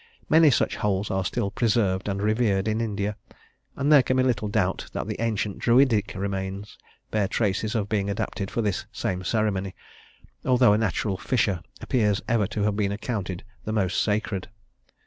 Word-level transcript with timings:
Many 0.27 0.49
such 0.49 0.77
holes 0.77 1.11
are 1.11 1.23
still 1.23 1.51
preserved 1.51 2.07
and 2.09 2.23
revered 2.23 2.67
in 2.67 2.81
India, 2.81 3.17
and 3.75 3.91
there 3.91 4.01
can 4.01 4.17
be 4.17 4.23
little 4.23 4.47
doubt 4.47 4.89
that 4.93 5.05
the 5.05 5.21
ancient 5.21 5.59
Druidic 5.59 6.15
remains 6.15 6.75
bear 7.11 7.27
traces 7.27 7.75
of 7.75 7.87
being 7.87 8.09
adapted 8.09 8.49
for 8.49 8.63
this 8.63 8.87
same 8.91 9.23
ceremony, 9.23 9.75
although 10.43 10.73
a 10.73 10.77
natural 10.79 11.17
fissure 11.19 11.61
appears 11.81 12.19
ever 12.27 12.47
to 12.47 12.63
have 12.63 12.75
been 12.75 12.91
accounted 12.91 13.43
the 13.63 13.73
most 13.73 14.01
sacred. 14.01 14.47